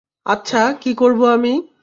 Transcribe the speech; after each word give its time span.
আচ্ছা, 0.25 0.61
কি 0.81 0.91
করব 0.93 1.19
আমি? 1.27 1.53